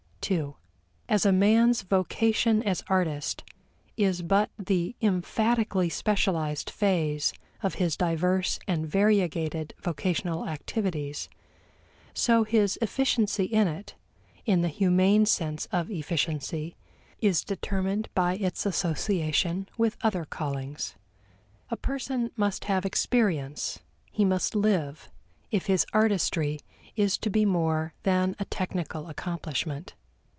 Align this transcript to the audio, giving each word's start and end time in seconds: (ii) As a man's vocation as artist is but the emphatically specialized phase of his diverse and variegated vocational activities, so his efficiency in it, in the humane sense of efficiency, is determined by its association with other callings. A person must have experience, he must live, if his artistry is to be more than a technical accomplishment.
(ii) 0.29 0.53
As 1.09 1.25
a 1.25 1.31
man's 1.33 1.81
vocation 1.81 2.61
as 2.63 2.83
artist 2.87 3.43
is 3.97 4.21
but 4.21 4.49
the 4.57 4.95
emphatically 5.01 5.89
specialized 5.89 6.69
phase 6.69 7.33
of 7.63 7.73
his 7.73 7.97
diverse 7.97 8.57
and 8.67 8.87
variegated 8.87 9.73
vocational 9.81 10.47
activities, 10.47 11.27
so 12.13 12.43
his 12.45 12.77
efficiency 12.83 13.43
in 13.45 13.67
it, 13.67 13.95
in 14.45 14.61
the 14.61 14.67
humane 14.69 15.25
sense 15.25 15.65
of 15.71 15.89
efficiency, 15.91 16.77
is 17.19 17.43
determined 17.43 18.07
by 18.13 18.35
its 18.35 18.63
association 18.65 19.67
with 19.77 19.97
other 20.03 20.23
callings. 20.23 20.95
A 21.71 21.75
person 21.75 22.29
must 22.37 22.65
have 22.65 22.85
experience, 22.85 23.79
he 24.11 24.23
must 24.23 24.55
live, 24.55 25.09
if 25.49 25.65
his 25.65 25.85
artistry 25.93 26.59
is 26.95 27.17
to 27.17 27.29
be 27.31 27.43
more 27.43 27.95
than 28.03 28.35
a 28.39 28.45
technical 28.45 29.09
accomplishment. 29.09 29.93